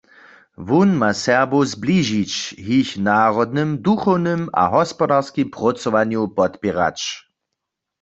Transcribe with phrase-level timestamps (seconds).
[0.67, 2.33] Wón ma Serbow zbližić,
[2.67, 6.99] jich w narodnym, duchownym a hospodarskim prócowanju podpěrać.